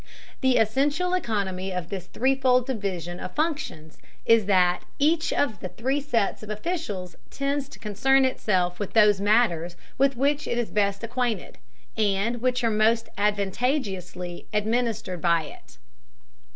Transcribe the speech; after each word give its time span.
The 0.41 0.57
essential 0.57 1.13
economy 1.13 1.71
of 1.71 1.89
this 1.89 2.07
threefold 2.07 2.65
division 2.65 3.19
of 3.19 3.35
functions 3.35 3.99
is 4.25 4.45
that 4.45 4.81
each 4.97 5.31
of 5.31 5.59
the 5.59 5.69
three 5.69 6.01
sets 6.01 6.41
of 6.41 6.49
officials 6.49 7.15
tends 7.29 7.69
to 7.69 7.77
concern 7.77 8.25
itself 8.25 8.79
with 8.79 8.93
those 8.93 9.21
matters 9.21 9.75
with 9.99 10.17
which 10.17 10.47
it 10.47 10.57
is 10.57 10.71
best 10.71 11.03
acquainted, 11.03 11.59
and 11.95 12.41
which 12.41 12.63
are 12.63 12.71
most 12.71 13.09
advantageously 13.15 14.47
administered 14.51 15.21
by 15.21 15.43
it. 15.43 15.77